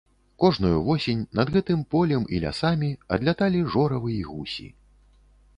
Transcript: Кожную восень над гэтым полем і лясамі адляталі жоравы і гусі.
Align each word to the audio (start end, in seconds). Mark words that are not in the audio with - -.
Кожную 0.43 0.77
восень 0.87 1.21
над 1.41 1.51
гэтым 1.57 1.83
полем 1.93 2.25
і 2.37 2.41
лясамі 2.45 2.89
адляталі 3.19 3.59
жоравы 3.75 4.09
і 4.21 4.29
гусі. 4.33 4.67